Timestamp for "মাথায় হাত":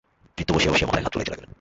0.89-1.11